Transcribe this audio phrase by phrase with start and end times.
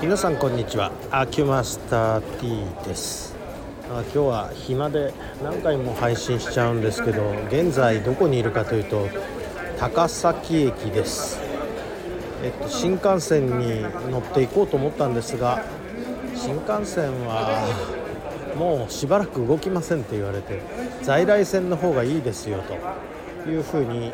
[0.00, 0.92] 皆さんこんにちは。
[1.10, 3.34] アキュマスター T です。
[3.90, 5.12] あ今日は暇で
[5.42, 9.08] 何回も配信しちゃうんですけど現在どこにいるかというと
[9.76, 11.40] 高崎駅です。
[12.44, 15.64] えっと新幹線に乗っていこうと思ったんですが
[16.36, 17.66] 新幹線は
[18.56, 20.62] もうしばらく動きませんって言われて
[21.02, 22.62] 在来線の方がいいですよ
[23.44, 24.12] というふうに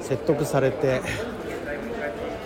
[0.00, 1.02] 説得されて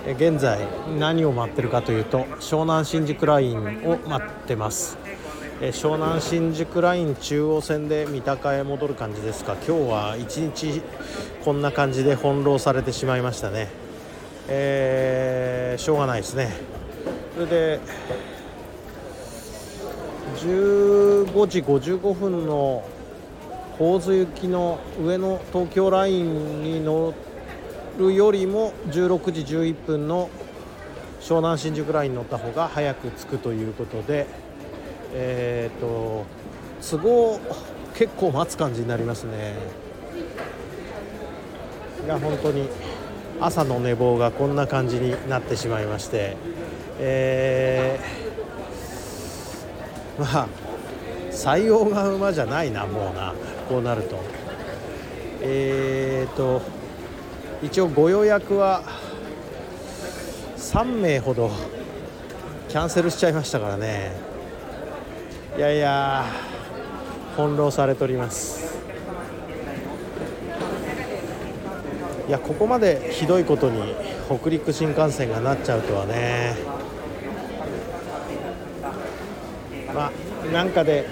[0.06, 0.60] 現在
[0.98, 4.96] 何を待ってるかというと湘南新宿ラインを待ってます。
[5.60, 9.56] 湘南新宿ライン中央線で三鷹へ戻る感じですか。
[9.66, 10.82] 今日は一日
[11.44, 13.68] こんな感じで翻弄されてしまいましたね。
[14.48, 16.52] えー、しょうがないですね。
[17.34, 17.80] それで
[20.36, 22.84] 15時55分の
[23.78, 27.12] 神津行きの上野東京ラインに乗
[27.98, 30.30] るよりも16時11分の
[31.20, 34.26] 湘南新宿ラインに乗った方が早く着くということで
[35.12, 36.24] えっ、ー、と
[36.80, 37.40] 都合
[37.94, 39.54] 結構待つ感じになりますね。
[42.04, 42.68] いや本当に
[43.40, 46.36] 朝の寝坊がこんな感じになってしまいまして
[46.98, 50.48] えー、まあ
[51.32, 53.34] 採用が馬じゃないなもうな
[53.68, 54.18] こうなると。
[55.40, 56.77] えーと
[57.62, 58.82] 一応ご予約は
[60.56, 61.50] 3名ほど
[62.68, 64.12] キャンセルしちゃいましたからね。
[65.56, 66.24] いやいや
[67.34, 68.78] 翻弄されております。
[72.28, 73.94] いやここまでひどいことに
[74.28, 76.54] 北陸新幹線がなっちゃうとはね。
[79.92, 81.06] まあなんかで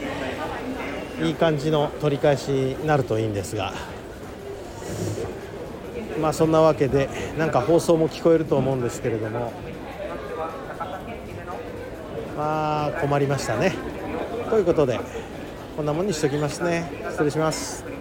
[1.23, 3.73] いい感じの取り返しになるといいんですが。
[6.21, 9.53] まあそんなわけでなんか放送も聞こえると思うんですけれども
[12.37, 13.75] まあ困りましたね。
[14.51, 15.01] ということで
[15.77, 16.91] こんなもんにしときますね。
[17.11, 17.96] 失礼します。